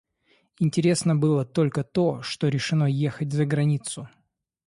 [0.57, 4.09] Интересно было только то, что решено ехать за границу.